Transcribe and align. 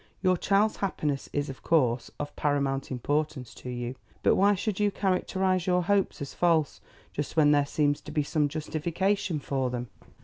Your 0.23 0.35
child's 0.35 0.77
happiness 0.77 1.29
is, 1.31 1.47
of 1.47 1.61
course, 1.61 2.09
of 2.19 2.35
paramount 2.35 2.89
importance 2.89 3.53
to 3.53 3.69
you. 3.69 3.93
But 4.23 4.33
why 4.35 4.55
should 4.55 4.79
you 4.79 4.89
characterise 4.89 5.67
your 5.67 5.83
hopes 5.83 6.23
as 6.23 6.33
false, 6.33 6.81
just 7.13 7.37
when 7.37 7.51
there 7.51 7.67
seems 7.67 8.01
to 8.01 8.11
be 8.11 8.23
some 8.23 8.47
justification 8.47 9.37
for 9.39 9.69
them." 9.69 9.89